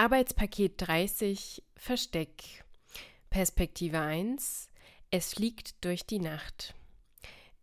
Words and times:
Arbeitspaket 0.00 0.74
30 0.76 1.60
Versteck. 1.74 2.64
Perspektive 3.30 3.98
1. 3.98 4.70
Es 5.10 5.34
fliegt 5.34 5.84
durch 5.84 6.06
die 6.06 6.20
Nacht. 6.20 6.76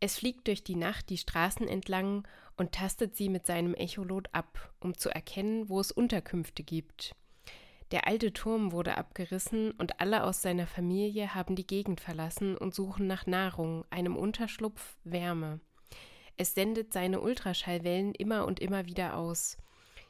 Es 0.01 0.18
fliegt 0.18 0.50
durch 0.50 0.62
die 0.62 0.76
Nacht 0.76 1.10
die 1.10 1.18
Straßen 1.18 1.66
entlang 1.66 2.28
und 2.58 2.74
tastet 2.74 3.16
sie 3.16 3.29
mit 3.29 3.46
seinem 3.46 3.74
Echolot 3.74 4.28
ab, 4.34 4.74
um 4.82 4.98
zu 4.98 5.10
erkennen, 5.10 5.70
wo 5.70 5.79
es 5.79 5.94
Unterkünfte 5.94 6.63
gibt. 6.63 7.16
Der 7.92 8.06
alte 8.06 8.33
Turm 8.33 8.74
wurde 8.74 8.97
abgerissen 8.97 9.72
und 9.72 10.02
alle 10.02 10.26
aus 10.26 10.42
seiner 10.42 10.67
Familie 10.67 11.36
haben 11.36 11.56
die 11.56 11.65
Gegend 11.65 12.02
verlassen 12.02 12.58
und 12.58 12.76
suchen 12.76 13.08
nach 13.08 13.26
Nahrung, 13.28 13.86
einem 13.92 14.17
Unterschlupf, 14.17 14.97
Wärme. 15.06 15.62
Es 16.36 16.54
sendet 16.54 16.91
seine 16.91 17.22
Ultraschallwellen 17.22 18.13
immer 18.13 18.45
und 18.45 18.59
immer 18.59 18.88
wieder 18.88 19.16
aus. 19.16 19.55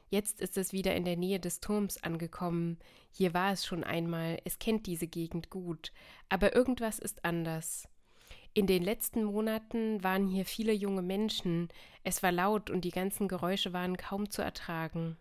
Jetzt 0.10 0.40
ist 0.40 0.58
es 0.58 0.72
wieder 0.72 0.96
in 0.96 1.06
der 1.06 1.18
Nähe 1.18 1.40
des 1.40 1.60
Turms 1.60 2.02
angekommen. 2.02 2.78
Hier 3.12 3.34
war 3.34 3.52
es 3.52 3.66
schon 3.66 3.84
einmal, 3.84 4.40
es 4.44 4.59
kennt 4.59 4.86
diese 4.86 5.08
Gegend 5.08 5.50
gut, 5.50 5.91
aber 6.30 6.55
irgendwas 6.55 7.00
ist 7.00 7.26
anders. 7.26 7.88
In 8.54 8.68
den 8.68 8.84
letzten 8.84 9.26
Monaten 9.26 10.02
waren 10.04 10.27
hier 10.27 10.46
viele 10.46 10.72
junge 10.72 11.02
Menschen, 11.02 11.68
es 12.04 12.23
war 12.23 12.32
laut 12.32 12.70
und 12.70 12.86
die 12.86 12.91
ganzen 12.91 13.27
Geräusche 13.27 13.73
waren 13.73 13.98
kaum 13.98 14.30
zu 14.30 14.41
ertragen. 14.41 15.18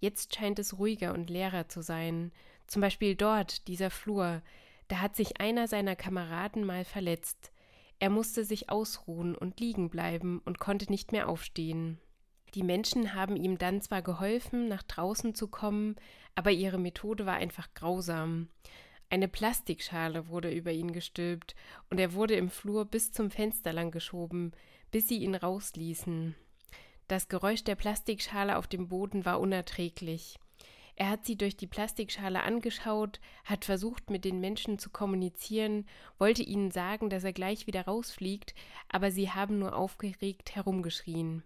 Jetzt 0.00 0.34
scheint 0.34 0.58
es 0.58 0.78
ruhiger 0.78 1.14
und 1.14 1.30
leerer 1.30 1.68
zu 1.68 1.80
sein. 1.80 2.30
Zum 2.66 2.82
Beispiel 2.82 3.14
dort, 3.14 3.68
dieser 3.68 3.88
Flur, 3.88 4.42
da 4.88 5.00
hat 5.00 5.16
sich 5.16 5.40
einer 5.40 5.66
seiner 5.66 5.96
Kameraden 5.96 6.64
mal 6.64 6.84
verletzt. 6.84 7.52
Er 8.00 8.10
musste 8.10 8.44
sich 8.44 8.68
ausruhen 8.68 9.34
und 9.34 9.60
liegen 9.60 9.88
bleiben 9.88 10.42
und 10.44 10.58
konnte 10.58 10.90
nicht 10.90 11.12
mehr 11.12 11.28
aufstehen. 11.28 11.98
Die 12.54 12.62
Menschen 12.62 13.14
haben 13.14 13.36
ihm 13.36 13.58
dann 13.58 13.80
zwar 13.80 14.00
geholfen, 14.00 14.68
nach 14.68 14.84
draußen 14.84 15.34
zu 15.34 15.48
kommen, 15.48 15.96
aber 16.36 16.52
ihre 16.52 16.78
Methode 16.78 17.26
war 17.26 17.34
einfach 17.34 17.74
grausam. 17.74 18.48
Eine 19.10 19.28
Plastikschale 19.28 20.28
wurde 20.28 20.50
über 20.50 20.70
ihn 20.70 20.92
gestülpt, 20.92 21.56
und 21.90 21.98
er 21.98 22.14
wurde 22.14 22.34
im 22.34 22.50
Flur 22.50 22.84
bis 22.84 23.12
zum 23.12 23.30
Fenster 23.30 23.72
lang 23.72 23.90
geschoben, 23.90 24.52
bis 24.92 25.08
sie 25.08 25.18
ihn 25.18 25.34
rausließen. 25.34 26.36
Das 27.08 27.28
Geräusch 27.28 27.64
der 27.64 27.74
Plastikschale 27.74 28.56
auf 28.56 28.66
dem 28.66 28.88
Boden 28.88 29.24
war 29.24 29.40
unerträglich. 29.40 30.38
Er 30.96 31.10
hat 31.10 31.26
sie 31.26 31.36
durch 31.36 31.56
die 31.56 31.66
Plastikschale 31.66 32.44
angeschaut, 32.44 33.20
hat 33.44 33.64
versucht, 33.64 34.10
mit 34.10 34.24
den 34.24 34.40
Menschen 34.40 34.78
zu 34.78 34.90
kommunizieren, 34.90 35.86
wollte 36.18 36.44
ihnen 36.44 36.70
sagen, 36.70 37.10
dass 37.10 37.24
er 37.24 37.32
gleich 37.32 37.66
wieder 37.66 37.84
rausfliegt, 37.84 38.54
aber 38.88 39.10
sie 39.10 39.30
haben 39.30 39.58
nur 39.58 39.74
aufgeregt 39.74 40.54
herumgeschrien. 40.54 41.42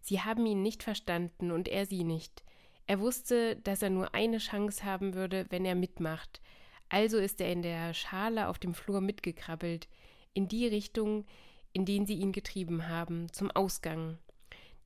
Sie 0.00 0.20
haben 0.20 0.46
ihn 0.46 0.62
nicht 0.62 0.82
verstanden 0.82 1.50
und 1.50 1.68
er 1.68 1.86
sie 1.86 2.04
nicht. 2.04 2.44
Er 2.86 3.00
wusste, 3.00 3.56
dass 3.56 3.82
er 3.82 3.90
nur 3.90 4.14
eine 4.14 4.38
Chance 4.38 4.84
haben 4.84 5.14
würde, 5.14 5.46
wenn 5.50 5.64
er 5.64 5.74
mitmacht. 5.74 6.40
Also 6.88 7.18
ist 7.18 7.40
er 7.40 7.50
in 7.50 7.62
der 7.62 7.94
Schale 7.94 8.48
auf 8.48 8.58
dem 8.58 8.74
Flur 8.74 9.00
mitgekrabbelt, 9.00 9.88
in 10.34 10.46
die 10.48 10.66
Richtung, 10.66 11.24
in 11.72 11.84
den 11.84 12.06
sie 12.06 12.14
ihn 12.14 12.32
getrieben 12.32 12.88
haben, 12.88 13.32
zum 13.32 13.50
Ausgang. 13.50 14.18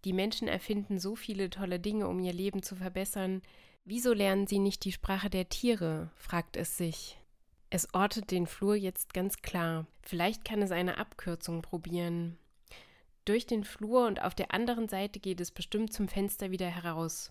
Die 0.05 0.15
Menschen 0.15 0.49
erfinden 0.49 0.99
so 0.99 1.15
viele 1.15 1.51
tolle 1.51 1.79
Dinge, 1.79 2.09
um 2.09 2.19
ihr 2.21 2.33
Leben 2.33 2.63
zu 2.63 2.75
verbessern. 2.75 3.43
Wieso 3.85 4.15
lernen 4.15 4.47
sie 4.47 4.59
nicht 4.59 4.85
die 4.85 4.93
Sprache 4.93 5.29
der 5.29 5.51
Tiere? 5.51 6.11
fragt 6.17 6.57
es 6.57 6.79
sich. 6.79 7.19
Es 7.69 7.93
ortet 7.95 8.31
den 8.31 8.47
Flur 8.47 8.75
jetzt 8.75 9.13
ganz 9.13 9.43
klar. 9.43 9.87
Vielleicht 10.03 10.45
kann 10.45 10.63
es 10.63 10.71
eine 10.71 10.97
Abkürzung 10.97 11.61
probieren. 11.63 12.39
Durch 13.31 13.47
den 13.47 13.63
Flur 13.63 14.09
und 14.09 14.23
auf 14.23 14.35
der 14.35 14.53
anderen 14.53 14.89
Seite 14.89 15.21
geht 15.21 15.41
es 15.41 15.53
bestimmt 15.53 15.93
zum 15.93 16.09
Fenster 16.09 16.51
wieder 16.51 16.67
heraus. 16.67 17.31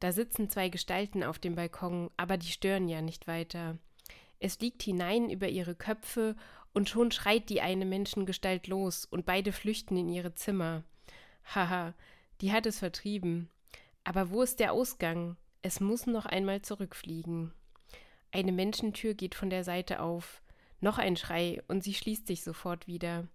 Da 0.00 0.10
sitzen 0.10 0.48
zwei 0.48 0.70
Gestalten 0.70 1.22
auf 1.22 1.38
dem 1.38 1.56
Balkon, 1.56 2.08
aber 2.16 2.38
die 2.38 2.46
stören 2.46 2.88
ja 2.88 3.02
nicht 3.02 3.26
weiter. 3.26 3.76
Es 4.40 4.58
liegt 4.60 4.82
hinein 4.82 5.28
über 5.28 5.50
ihre 5.50 5.74
Köpfe, 5.74 6.36
und 6.72 6.88
schon 6.88 7.10
schreit 7.10 7.50
die 7.50 7.60
eine 7.60 7.84
Menschengestalt 7.84 8.66
los, 8.66 9.04
und 9.04 9.26
beide 9.26 9.52
flüchten 9.52 9.98
in 9.98 10.08
ihre 10.08 10.34
Zimmer. 10.34 10.84
Haha, 11.54 11.92
die 12.40 12.52
hat 12.52 12.64
es 12.64 12.78
vertrieben. 12.78 13.50
Aber 14.04 14.30
wo 14.30 14.40
ist 14.40 14.58
der 14.58 14.72
Ausgang? 14.72 15.36
Es 15.60 15.80
muss 15.80 16.06
noch 16.06 16.24
einmal 16.24 16.62
zurückfliegen. 16.62 17.52
Eine 18.32 18.52
Menschentür 18.52 19.12
geht 19.12 19.34
von 19.34 19.50
der 19.50 19.64
Seite 19.64 20.00
auf. 20.00 20.40
Noch 20.80 20.96
ein 20.96 21.18
Schrei, 21.18 21.62
und 21.68 21.84
sie 21.84 21.92
schließt 21.92 22.26
sich 22.26 22.42
sofort 22.42 22.86
wieder. 22.86 23.28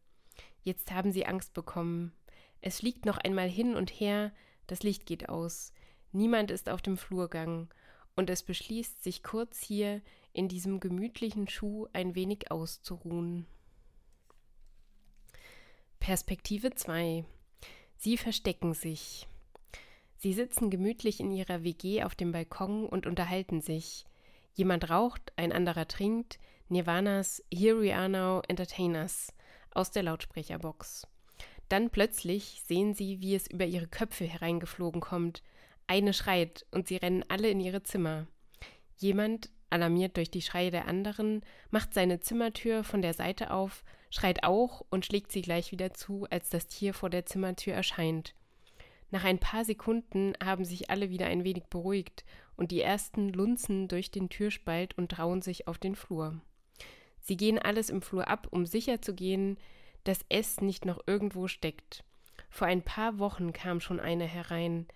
Jetzt 0.63 0.91
haben 0.91 1.11
sie 1.11 1.25
Angst 1.25 1.53
bekommen. 1.53 2.13
Es 2.61 2.79
fliegt 2.79 3.05
noch 3.05 3.17
einmal 3.17 3.49
hin 3.49 3.75
und 3.75 3.89
her, 3.89 4.31
das 4.67 4.83
Licht 4.83 5.05
geht 5.05 5.29
aus. 5.29 5.73
Niemand 6.11 6.51
ist 6.51 6.69
auf 6.69 6.81
dem 6.81 6.97
Flurgang, 6.97 7.69
und 8.16 8.29
es 8.29 8.44
beschließt, 8.44 9.03
sich 9.03 9.23
kurz 9.23 9.63
hier 9.63 10.01
in 10.33 10.47
diesem 10.47 10.79
gemütlichen 10.79 11.47
Schuh 11.47 11.88
ein 11.94 12.16
wenig 12.16 12.51
auszuruhen. 12.51 13.45
Perspektive 15.99 16.72
2 16.72 17.25
Sie 17.97 18.17
verstecken 18.17 18.73
sich. 18.73 19.28
Sie 20.17 20.33
sitzen 20.33 20.69
gemütlich 20.69 21.19
in 21.19 21.31
ihrer 21.31 21.63
WG 21.63 22.03
auf 22.03 22.16
dem 22.16 22.31
Balkon 22.31 22.85
und 22.88 23.05
unterhalten 23.05 23.61
sich. 23.61 24.05
Jemand 24.53 24.89
raucht, 24.89 25.33
ein 25.35 25.51
anderer 25.51 25.88
trinkt. 25.88 26.39
Nirvanas 26.69 27.43
Here 27.53 27.79
We 27.81 27.95
Are 27.95 28.09
Now 28.09 28.41
Entertainers 28.47 29.33
aus 29.75 29.91
der 29.91 30.03
Lautsprecherbox. 30.03 31.07
Dann 31.69 31.89
plötzlich 31.89 32.61
sehen 32.67 32.93
sie, 32.93 33.21
wie 33.21 33.35
es 33.35 33.47
über 33.47 33.65
ihre 33.65 33.87
Köpfe 33.87 34.25
hereingeflogen 34.25 34.99
kommt. 34.99 35.41
Eine 35.87 36.13
schreit 36.13 36.65
und 36.71 36.87
sie 36.87 36.97
rennen 36.97 37.23
alle 37.29 37.49
in 37.49 37.59
ihre 37.59 37.83
Zimmer. 37.83 38.27
Jemand, 38.97 39.49
alarmiert 39.69 40.17
durch 40.17 40.29
die 40.29 40.41
Schreie 40.41 40.69
der 40.69 40.87
anderen, 40.87 41.41
macht 41.69 41.93
seine 41.93 42.19
Zimmertür 42.19 42.83
von 42.83 43.01
der 43.01 43.13
Seite 43.13 43.51
auf, 43.51 43.83
schreit 44.09 44.43
auch 44.43 44.85
und 44.89 45.05
schlägt 45.05 45.31
sie 45.31 45.41
gleich 45.41 45.71
wieder 45.71 45.93
zu, 45.93 46.27
als 46.29 46.49
das 46.49 46.67
Tier 46.67 46.93
vor 46.93 47.09
der 47.09 47.25
Zimmertür 47.25 47.73
erscheint. 47.73 48.35
Nach 49.09 49.23
ein 49.23 49.39
paar 49.39 49.65
Sekunden 49.65 50.33
haben 50.43 50.65
sich 50.65 50.89
alle 50.89 51.09
wieder 51.09 51.27
ein 51.27 51.43
wenig 51.43 51.65
beruhigt 51.65 52.23
und 52.55 52.71
die 52.71 52.81
ersten 52.81 53.29
lunzen 53.29 53.87
durch 53.87 54.11
den 54.11 54.29
Türspalt 54.29 54.97
und 54.97 55.11
trauen 55.11 55.41
sich 55.41 55.67
auf 55.67 55.77
den 55.77 55.95
Flur. 55.95 56.41
Sie 57.21 57.37
gehen 57.37 57.59
alles 57.59 57.89
im 57.89 58.01
Flur 58.01 58.27
ab, 58.27 58.47
um 58.51 58.65
sicher 58.65 59.01
zu 59.01 59.13
gehen, 59.13 59.57
dass 60.03 60.19
es 60.29 60.61
nicht 60.61 60.85
noch 60.85 60.99
irgendwo 61.05 61.47
steckt. 61.47 62.03
Vor 62.49 62.67
ein 62.67 62.81
paar 62.81 63.19
Wochen 63.19 63.53
kam 63.53 63.79
schon 63.79 63.99
einer 63.99 64.25
herein. 64.25 64.87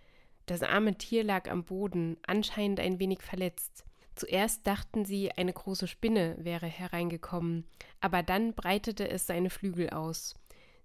Das 0.45 0.61
arme 0.61 0.97
Tier 0.97 1.23
lag 1.23 1.49
am 1.49 1.63
Boden, 1.63 2.17
anscheinend 2.27 2.79
ein 2.79 2.99
wenig 2.99 3.21
verletzt. 3.21 3.85
Zuerst 4.15 4.65
dachten 4.65 5.05
sie, 5.05 5.31
eine 5.31 5.53
große 5.53 5.87
Spinne 5.87 6.35
wäre 6.39 6.67
hereingekommen, 6.67 7.65
aber 7.99 8.23
dann 8.23 8.53
breitete 8.53 9.09
es 9.09 9.27
seine 9.27 9.49
Flügel 9.49 9.89
aus. 9.89 10.35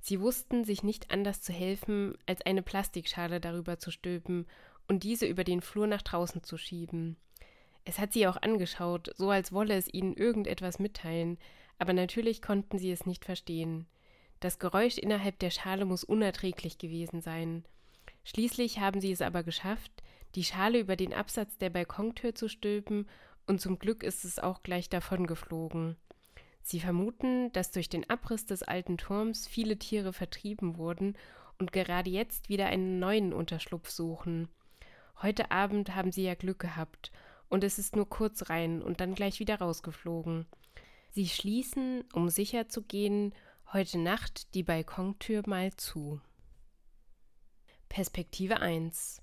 Sie 0.01 0.21
wussten 0.21 0.65
sich 0.65 0.83
nicht 0.83 1.11
anders 1.11 1.41
zu 1.41 1.53
helfen, 1.53 2.17
als 2.27 2.43
eine 2.43 2.63
Plastikschale 2.63 3.41
darüber 3.41 3.79
zu 3.79 3.91
stülpen 3.91 4.47
und 4.89 5.05
diese 5.05 5.27
über 5.27 5.45
den 5.45 5.61
Flur 5.61 5.87
nach 5.87 6.03
draußen 6.03 6.43
zu 6.43 6.57
schieben. 6.57 7.17
Es 7.85 7.99
hat 7.99 8.13
sie 8.13 8.27
auch 8.27 8.37
angeschaut, 8.41 9.11
so 9.17 9.31
als 9.31 9.53
wolle 9.53 9.75
es 9.75 9.93
ihnen 9.93 10.15
irgendetwas 10.15 10.79
mitteilen, 10.79 11.39
aber 11.79 11.93
natürlich 11.93 12.43
konnten 12.43 12.79
sie 12.79 12.93
es 12.93 13.07
nicht 13.07 13.25
verstehen. 13.25 13.87
Das 14.41 14.59
Geräusch 14.59 14.99
innerhalb 14.99 15.39
der 15.39 15.51
Schale 15.51 15.85
muss 15.85 16.05
unerträglich 16.05 16.79
gewesen 16.79 17.21
sein. 17.21 17.65
Schließlich 18.25 18.81
haben 18.81 19.01
sie 19.01 19.13
es 19.13 19.23
aber 19.23 19.43
geschafft, 19.43 19.91
die 20.35 20.45
Schale 20.45 20.79
über 20.79 20.97
den 20.97 21.13
Absatz 21.13 21.59
der 21.59 21.71
Balkontür 21.71 22.35
zu 22.35 22.49
stülpen, 22.49 23.09
und 23.47 23.61
zum 23.61 23.79
Glück 23.79 24.05
ist 24.05 24.25
es 24.25 24.39
auch 24.39 24.63
gleich 24.63 24.89
davongeflogen. 24.89 25.97
Sie 26.63 26.79
vermuten, 26.79 27.51
dass 27.53 27.73
durch 27.73 27.89
den 27.89 28.09
Abriss 28.09 28.47
des 28.47 28.63
alten 28.63 28.97
Turms 28.97 29.49
viele 29.49 29.79
Tiere 29.79 30.13
vertrieben 30.13 30.77
wurden 30.77 31.17
und 31.59 31.73
gerade 31.73 32.11
jetzt 32.11 32.49
wieder 32.49 32.67
einen 32.67 32.99
neuen 32.99 33.33
Unterschlupf 33.33 33.91
suchen. 33.91 34.49
Heute 35.21 35.51
Abend 35.51 35.97
haben 35.97 36.13
sie 36.13 36.23
ja 36.23 36.35
Glück 36.35 36.61
gehabt 36.61 37.11
und 37.51 37.65
es 37.65 37.79
ist 37.79 37.95
nur 37.95 38.09
kurz 38.09 38.49
rein 38.49 38.81
und 38.81 39.01
dann 39.01 39.15
gleich 39.15 39.41
wieder 39.41 39.59
rausgeflogen. 39.59 40.47
Sie 41.11 41.29
schließen, 41.29 42.05
um 42.15 42.31
sicher 42.31 42.69
zu 42.69 42.83
gehen, 42.83 43.35
heute 43.73 43.99
Nacht 43.99 44.55
die 44.55 44.63
Balkontür 44.63 45.43
mal 45.47 45.75
zu. 45.75 46.21
Perspektive 47.89 48.61
1 48.61 49.21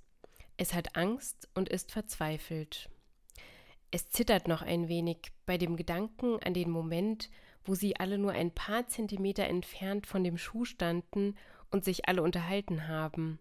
Es 0.57 0.73
hat 0.73 0.95
Angst 0.95 1.49
und 1.55 1.69
ist 1.69 1.91
verzweifelt. 1.91 2.89
Es 3.89 4.09
zittert 4.09 4.49
noch 4.49 4.61
ein 4.61 4.89
wenig 4.89 5.31
bei 5.45 5.57
dem 5.57 5.77
Gedanken 5.77 6.43
an 6.43 6.53
den 6.53 6.69
Moment, 6.69 7.29
wo 7.63 7.73
sie 7.75 7.95
alle 7.95 8.17
nur 8.17 8.33
ein 8.33 8.51
paar 8.51 8.87
Zentimeter 8.87 9.45
entfernt 9.45 10.05
von 10.05 10.25
dem 10.25 10.37
Schuh 10.37 10.65
standen 10.65 11.35
und 11.71 11.85
sich 11.85 12.07
alle 12.09 12.21
unterhalten 12.21 12.89
haben. 12.89 13.39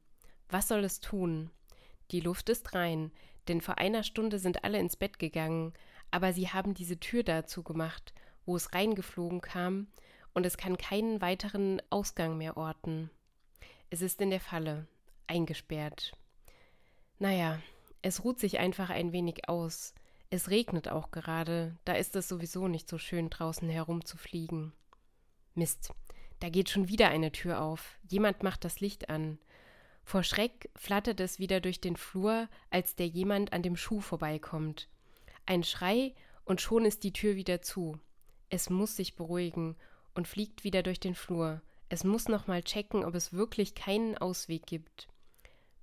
Was 0.48 0.68
soll 0.68 0.84
es 0.84 1.00
tun? 1.00 1.50
Die 2.12 2.20
Luft 2.20 2.48
ist 2.48 2.74
rein, 2.74 3.10
denn 3.48 3.60
vor 3.60 3.78
einer 3.78 4.02
Stunde 4.02 4.38
sind 4.38 4.64
alle 4.64 4.78
ins 4.78 4.96
Bett 4.96 5.19
gegangen, 5.19 5.72
aber 6.10 6.32
sie 6.32 6.48
haben 6.48 6.75
diese 6.75 6.98
Tür 6.98 7.22
dazu 7.22 7.62
gemacht, 7.62 8.12
wo 8.44 8.56
es 8.56 8.72
reingeflogen 8.72 9.40
kam, 9.40 9.88
und 10.34 10.44
es 10.44 10.56
kann 10.56 10.76
keinen 10.76 11.20
weiteren 11.20 11.81
Ausgang 11.88 12.37
mehr 12.37 12.56
orten. 12.56 13.10
Es 13.88 14.02
ist 14.02 14.20
in 14.20 14.31
der 14.31 14.40
Falle, 14.40 14.87
eingesperrt. 15.26 16.12
Naja, 17.19 17.60
Es 18.02 18.22
ruht 18.22 18.38
sich 18.38 18.60
einfach 18.60 18.88
ein 18.88 19.10
wenig 19.12 19.49
aus. 19.49 19.92
Es 20.31 20.49
regnet 20.49 20.88
auch 20.88 21.10
gerade, 21.10 21.76
da 21.84 21.94
ist 21.94 22.14
es 22.14 22.28
sowieso 22.28 22.69
nicht 22.69 22.88
so 22.88 22.99
schön 22.99 23.31
draußen 23.31 23.69
herumzufliegen. 23.69 24.72
Mist, 25.54 25.92
da 26.38 26.49
geht 26.49 26.70
schon 26.70 26.88
wieder 26.88 27.08
eine 27.08 27.32
Tür 27.32 27.60
auf. 27.60 27.99
Jemand 28.08 28.44
macht 28.44 28.64
das 28.64 28.78
Licht 28.78 29.08
an. 29.08 29.40
Vor 30.06 30.22
Schreck 30.22 30.70
flattert 30.76 31.18
es 31.18 31.40
wieder 31.40 31.60
durch 31.60 31.80
den 31.80 31.96
Flur, 31.96 32.48
als 32.70 32.94
der 32.94 33.08
jemand 33.08 33.52
an 33.52 33.62
dem 33.62 33.74
Schuh 33.74 34.00
vorbeikommt. 34.00 34.88
Ein 35.46 35.64
Schrei 35.64 36.14
und 36.44 36.60
schon 36.60 36.84
ist 36.84 37.02
die 37.02 37.12
Tür 37.12 37.34
wieder 37.34 37.60
zu. 37.60 37.98
Es 38.48 38.70
muss 38.70 38.94
sich 38.94 39.16
beruhigen 39.16 39.74
und 40.14 40.28
fliegt 40.28 40.62
wieder 40.62 40.84
durch 40.84 41.00
den 41.00 41.16
Flur. 41.16 41.60
Es 41.88 42.04
muss 42.04 42.28
nochmal 42.28 42.62
checken, 42.62 43.04
ob 43.04 43.16
es 43.16 43.32
wirklich 43.32 43.74
keinen 43.74 44.16
Ausweg 44.16 44.64
gibt. 44.64 45.08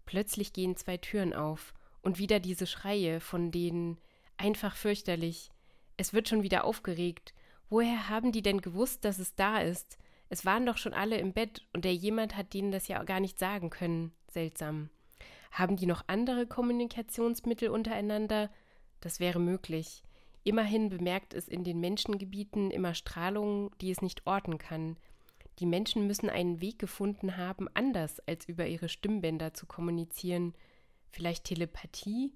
Plötzlich 0.06 0.54
gehen 0.54 0.78
zwei 0.78 0.96
Türen 0.96 1.34
auf 1.34 1.74
und 2.02 2.18
wieder 2.18 2.40
diese 2.40 2.66
Schreie, 2.66 3.20
von 3.20 3.52
denen 3.52 3.98
einfach 4.38 4.78
fürchterlich. 4.78 5.52
Es 5.98 6.14
wird 6.14 6.30
schon 6.30 6.44
wieder 6.44 6.64
aufgeregt. 6.64 7.34
Woher 7.70 8.08
haben 8.08 8.32
die 8.32 8.42
denn 8.42 8.62
gewusst, 8.62 9.04
dass 9.04 9.20
es 9.20 9.36
da 9.36 9.58
ist? 9.58 9.98
Es 10.30 10.46
waren 10.46 10.66
doch 10.66 10.78
schon 10.78 10.94
alle 10.94 11.18
im 11.18 11.34
Bett 11.34 11.62
und 11.74 11.86
der 11.86 11.94
jemand 11.94 12.36
hat 12.36 12.54
denen 12.54 12.72
das 12.72 12.88
ja 12.88 13.04
gar 13.04 13.20
nicht 13.20 13.38
sagen 13.38 13.70
können. 13.70 14.12
Seltsam. 14.32 14.90
Haben 15.52 15.76
die 15.76 15.86
noch 15.86 16.04
andere 16.08 16.48
Kommunikationsmittel 16.48 17.70
untereinander? 17.70 18.50
Das 19.02 19.20
wäre 19.20 19.40
möglich. 19.40 20.04
Immerhin 20.44 20.90
bemerkt 20.90 21.34
es 21.34 21.48
in 21.48 21.64
den 21.64 21.80
Menschengebieten 21.80 22.72
immer 22.72 22.96
Strahlungen, 22.96 23.70
die 23.80 23.92
es 23.92 24.02
nicht 24.02 24.26
orten 24.26 24.58
kann. 24.58 24.98
Die 25.60 25.66
Menschen 25.66 26.08
müssen 26.08 26.30
einen 26.30 26.60
Weg 26.62 26.80
gefunden 26.80 27.38
haben, 27.38 27.68
anders 27.74 28.20
als 28.28 28.48
über 28.48 28.66
ihre 28.66 28.90
Stimmbänder 28.90 29.54
zu 29.54 29.66
kommunizieren. 29.66 30.54
Vielleicht 31.12 31.46
Telepathie? 31.46 32.34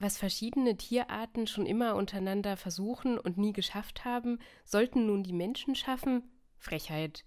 Was 0.00 0.18
verschiedene 0.18 0.76
Tierarten 0.76 1.46
schon 1.46 1.66
immer 1.66 1.94
untereinander 1.94 2.56
versuchen 2.56 3.18
und 3.18 3.38
nie 3.38 3.52
geschafft 3.52 4.04
haben, 4.04 4.38
sollten 4.64 5.06
nun 5.06 5.22
die 5.22 5.32
Menschen 5.32 5.74
schaffen? 5.74 6.22
Frechheit. 6.60 7.24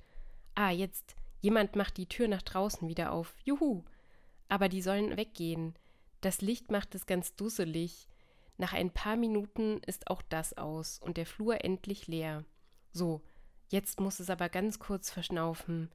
Ah, 0.56 0.69
jetzt. 0.69 1.15
Jemand 1.41 1.75
macht 1.75 1.97
die 1.97 2.07
Tür 2.07 2.27
nach 2.27 2.41
draußen 2.41 2.88
wieder 2.88 3.12
auf. 3.12 3.35
Juhu. 3.44 3.83
Aber 4.47 4.69
die 4.69 4.81
sollen 4.81 5.18
weggehen. 5.18 5.75
Das 6.21 6.41
Licht 6.41 6.71
macht 6.71 6.95
es 6.95 7.06
ganz 7.06 7.35
dusselig. 7.35 8.07
Nach 8.57 8.71
ein 8.71 8.91
paar 8.91 9.18
Minuten 9.18 9.80
ist 9.85 10.09
auch 10.09 10.21
das 10.21 10.57
aus 10.57 11.00
und 11.00 11.18
der 11.18 11.25
Flur 11.25 11.65
endlich 11.65 12.07
leer. 12.07 12.45
So, 12.91 13.21
jetzt 13.69 14.00
muss 14.00 14.19
es 14.19 14.30
aber 14.30 14.47
ganz 14.47 14.80
kurz 14.80 15.09
verschnaufen. 15.09 15.89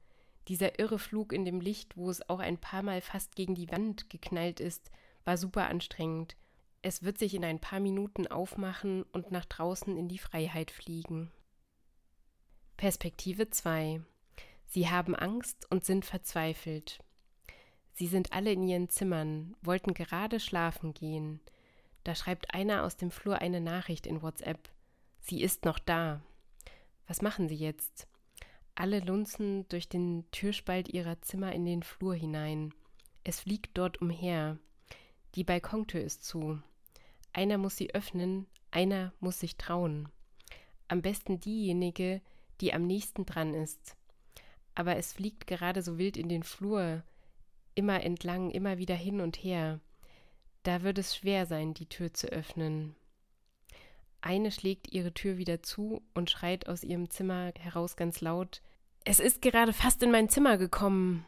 Dieser 0.47 0.77
irre 0.77 0.99
Flug 0.99 1.31
in 1.31 1.45
dem 1.45 1.61
Licht, 1.61 1.95
wo 1.95 2.09
es 2.09 2.27
auch 2.29 2.39
ein 2.39 2.57
paar 2.57 2.83
Mal 2.83 3.01
fast 3.01 3.35
gegen 3.35 3.55
die 3.55 3.71
Wand 3.71 4.09
geknallt 4.09 4.59
ist, 4.59 4.91
war 5.23 5.37
super 5.37 5.67
anstrengend. 5.67 6.35
Es 6.81 7.03
wird 7.03 7.17
sich 7.17 7.33
in 7.33 7.43
ein 7.43 7.59
paar 7.59 7.79
Minuten 7.79 8.27
aufmachen 8.27 9.03
und 9.11 9.31
nach 9.31 9.45
draußen 9.45 9.97
in 9.97 10.07
die 10.07 10.17
Freiheit 10.17 10.71
fliegen. 10.71 11.31
Perspektive 12.79 13.49
2 13.49 13.99
Sie 14.67 14.89
haben 14.89 15.13
Angst 15.13 15.67
und 15.69 15.83
sind 15.83 16.05
verzweifelt. 16.05 16.99
Sie 17.91 18.07
sind 18.07 18.31
alle 18.31 18.53
in 18.53 18.63
ihren 18.63 18.87
Zimmern, 18.87 19.53
wollten 19.61 19.93
gerade 19.93 20.39
schlafen 20.39 20.93
gehen. 20.93 21.41
Da 22.05 22.15
schreibt 22.15 22.53
einer 22.53 22.85
aus 22.85 22.95
dem 22.95 23.11
Flur 23.11 23.39
eine 23.39 23.59
Nachricht 23.59 24.07
in 24.07 24.21
WhatsApp. 24.21 24.69
Sie 25.19 25.41
ist 25.41 25.65
noch 25.65 25.77
da. 25.77 26.21
Was 27.05 27.21
machen 27.21 27.49
Sie 27.49 27.57
jetzt? 27.57 28.07
Alle 28.75 29.01
lunzen 29.01 29.67
durch 29.67 29.89
den 29.89 30.23
Türspalt 30.31 30.87
ihrer 30.87 31.21
Zimmer 31.21 31.51
in 31.51 31.65
den 31.65 31.83
Flur 31.83 32.15
hinein. 32.15 32.73
Es 33.25 33.41
fliegt 33.41 33.77
dort 33.77 34.01
umher. 34.01 34.57
Die 35.35 35.43
Balkontür 35.43 35.99
ist 35.99 36.23
zu. 36.23 36.61
Einer 37.33 37.57
muss 37.57 37.75
sie 37.75 37.93
öffnen, 37.93 38.47
einer 38.71 39.11
muss 39.19 39.41
sich 39.41 39.57
trauen. 39.57 40.07
Am 40.87 41.01
besten 41.01 41.41
diejenige, 41.41 42.21
die 42.21 42.29
am 42.73 42.85
nächsten 42.85 43.25
dran 43.25 43.53
ist. 43.53 43.95
Aber 44.75 44.95
es 44.97 45.13
fliegt 45.13 45.47
gerade 45.47 45.81
so 45.81 45.97
wild 45.97 46.17
in 46.17 46.29
den 46.29 46.43
Flur, 46.43 47.03
immer 47.75 48.03
entlang, 48.03 48.51
immer 48.51 48.77
wieder 48.77 48.95
hin 48.95 49.21
und 49.21 49.37
her. 49.37 49.79
Da 50.63 50.83
wird 50.83 50.97
es 50.97 51.15
schwer 51.15 51.45
sein, 51.45 51.73
die 51.73 51.87
Tür 51.87 52.13
zu 52.13 52.27
öffnen. 52.27 52.95
Eine 54.21 54.51
schlägt 54.51 54.91
ihre 54.91 55.13
Tür 55.13 55.37
wieder 55.37 55.63
zu 55.63 56.01
und 56.13 56.29
schreit 56.29 56.67
aus 56.67 56.83
ihrem 56.83 57.09
Zimmer 57.09 57.53
heraus 57.57 57.95
ganz 57.95 58.19
laut 58.19 58.61
Es 59.05 59.19
ist 59.19 59.41
gerade 59.41 59.71
fast 59.71 60.03
in 60.03 60.11
mein 60.11 60.29
Zimmer 60.29 60.57
gekommen. 60.57 61.25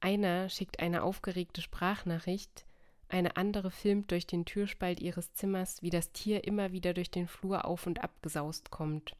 Einer 0.00 0.50
schickt 0.50 0.80
eine 0.80 1.02
aufgeregte 1.02 1.62
Sprachnachricht, 1.62 2.66
eine 3.08 3.36
andere 3.38 3.70
filmt 3.70 4.10
durch 4.10 4.26
den 4.26 4.44
Türspalt 4.44 5.00
ihres 5.00 5.32
Zimmers, 5.32 5.80
wie 5.82 5.90
das 5.90 6.12
Tier 6.12 6.44
immer 6.44 6.72
wieder 6.72 6.92
durch 6.92 7.10
den 7.10 7.28
Flur 7.28 7.64
auf 7.64 7.86
und 7.86 8.04
ab 8.04 8.10
gesaust 8.22 8.70
kommt. 8.70 9.16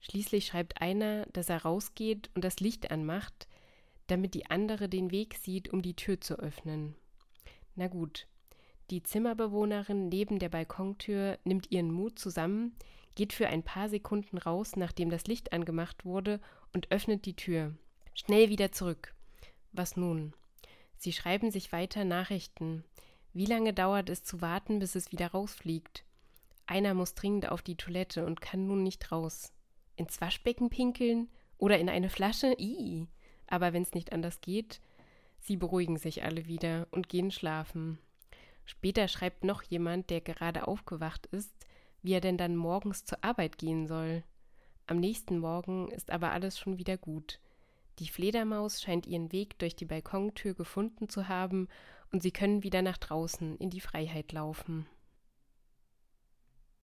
Schließlich 0.00 0.46
schreibt 0.46 0.80
einer, 0.80 1.26
dass 1.26 1.48
er 1.48 1.62
rausgeht 1.62 2.30
und 2.34 2.44
das 2.44 2.60
Licht 2.60 2.90
anmacht, 2.90 3.48
damit 4.06 4.34
die 4.34 4.46
andere 4.46 4.88
den 4.88 5.10
Weg 5.10 5.36
sieht, 5.36 5.72
um 5.72 5.82
die 5.82 5.96
Tür 5.96 6.20
zu 6.20 6.38
öffnen. 6.38 6.94
Na 7.74 7.88
gut. 7.88 8.26
Die 8.90 9.02
Zimmerbewohnerin 9.02 10.08
neben 10.08 10.38
der 10.38 10.48
Balkontür 10.48 11.38
nimmt 11.44 11.70
ihren 11.70 11.92
Mut 11.92 12.18
zusammen, 12.18 12.74
geht 13.16 13.32
für 13.32 13.48
ein 13.48 13.62
paar 13.62 13.88
Sekunden 13.88 14.38
raus, 14.38 14.76
nachdem 14.76 15.10
das 15.10 15.26
Licht 15.26 15.52
angemacht 15.52 16.04
wurde, 16.04 16.40
und 16.72 16.90
öffnet 16.90 17.26
die 17.26 17.36
Tür. 17.36 17.74
Schnell 18.14 18.48
wieder 18.48 18.72
zurück. 18.72 19.14
Was 19.72 19.96
nun? 19.96 20.32
Sie 20.96 21.12
schreiben 21.12 21.50
sich 21.50 21.70
weiter 21.70 22.04
Nachrichten. 22.04 22.84
Wie 23.34 23.46
lange 23.46 23.74
dauert 23.74 24.08
es 24.08 24.24
zu 24.24 24.40
warten, 24.40 24.78
bis 24.78 24.94
es 24.94 25.12
wieder 25.12 25.28
rausfliegt? 25.28 26.04
Einer 26.66 26.94
muss 26.94 27.14
dringend 27.14 27.50
auf 27.50 27.62
die 27.62 27.76
Toilette 27.76 28.24
und 28.24 28.40
kann 28.40 28.66
nun 28.66 28.82
nicht 28.82 29.12
raus 29.12 29.52
ins 29.98 30.20
Waschbecken 30.20 30.70
pinkeln 30.70 31.28
oder 31.58 31.78
in 31.78 31.88
eine 31.88 32.08
Flasche? 32.08 32.54
Ih. 32.58 33.06
Aber 33.46 33.72
wenn 33.72 33.82
es 33.82 33.94
nicht 33.94 34.12
anders 34.12 34.40
geht, 34.40 34.80
sie 35.40 35.56
beruhigen 35.56 35.96
sich 35.96 36.22
alle 36.22 36.46
wieder 36.46 36.86
und 36.90 37.08
gehen 37.08 37.30
schlafen. 37.30 37.98
Später 38.64 39.08
schreibt 39.08 39.44
noch 39.44 39.62
jemand, 39.62 40.10
der 40.10 40.20
gerade 40.20 40.68
aufgewacht 40.68 41.26
ist, 41.26 41.52
wie 42.02 42.12
er 42.12 42.20
denn 42.20 42.36
dann 42.36 42.56
morgens 42.56 43.04
zur 43.04 43.24
Arbeit 43.24 43.58
gehen 43.58 43.86
soll. 43.86 44.22
Am 44.86 44.98
nächsten 44.98 45.38
Morgen 45.38 45.90
ist 45.90 46.10
aber 46.10 46.32
alles 46.32 46.58
schon 46.58 46.78
wieder 46.78 46.96
gut. 46.96 47.40
Die 47.98 48.08
Fledermaus 48.08 48.80
scheint 48.80 49.06
ihren 49.06 49.32
Weg 49.32 49.58
durch 49.58 49.74
die 49.74 49.86
Balkontür 49.86 50.54
gefunden 50.54 51.08
zu 51.08 51.28
haben 51.28 51.68
und 52.12 52.22
sie 52.22 52.30
können 52.30 52.62
wieder 52.62 52.82
nach 52.82 52.98
draußen 52.98 53.56
in 53.56 53.70
die 53.70 53.80
Freiheit 53.80 54.32
laufen. 54.32 54.86